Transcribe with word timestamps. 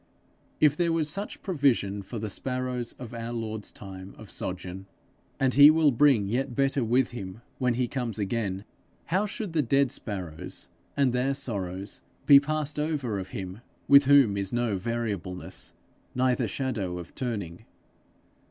If 0.59 0.75
there 0.75 0.91
was 0.91 1.07
such 1.11 1.43
provision 1.43 2.01
for 2.01 2.17
the 2.17 2.27
sparrows 2.31 2.93
of 2.93 3.13
our 3.13 3.31
Lord's 3.31 3.71
time 3.71 4.15
of 4.17 4.31
sojourn, 4.31 4.87
and 5.39 5.53
he 5.53 5.69
will 5.69 5.91
bring 5.91 6.27
yet 6.27 6.55
better 6.55 6.83
with 6.83 7.11
him 7.11 7.43
when 7.59 7.75
he 7.75 7.87
comes 7.87 8.17
again, 8.17 8.65
how 9.05 9.27
should 9.27 9.53
the 9.53 9.61
dead 9.61 9.91
sparrows 9.91 10.67
and 10.97 11.13
their 11.13 11.35
sorrows 11.35 12.01
be 12.25 12.39
passed 12.39 12.79
over 12.79 13.19
of 13.19 13.29
him 13.29 13.61
with 13.87 14.05
whom 14.05 14.37
is 14.37 14.51
no 14.51 14.75
variableness, 14.75 15.71
neither 16.15 16.47
shadow 16.47 16.97
of 16.97 17.13
turning? 17.13 17.65